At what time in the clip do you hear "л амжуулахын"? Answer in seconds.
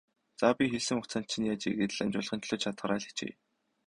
1.95-2.41